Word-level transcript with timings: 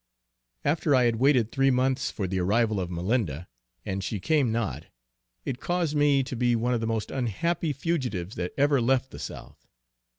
After 0.65 0.95
I 0.95 1.03
had 1.03 1.17
waited 1.17 1.51
three 1.51 1.69
months 1.69 2.09
for 2.09 2.25
the 2.27 2.39
arrival 2.39 2.79
of 2.79 2.89
Malinda, 2.89 3.47
and 3.85 4.03
she 4.03 4.19
came 4.19 4.51
not, 4.51 4.87
it 5.45 5.59
caused 5.59 5.95
me 5.95 6.23
to 6.23 6.35
be 6.35 6.55
one 6.55 6.73
of 6.73 6.81
the 6.81 6.87
most 6.87 7.11
unhappy 7.11 7.71
fugitives 7.71 8.35
that 8.35 8.51
ever 8.57 8.81
left 8.81 9.11
the 9.11 9.19
South. 9.19 9.67